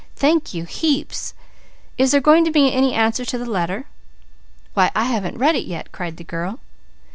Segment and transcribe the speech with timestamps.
[0.15, 1.35] Thank you heaps.
[1.95, 3.85] Is there going to be any answer to the letter?"
[4.73, 6.59] "Why I haven't read it yet!" cried the girl.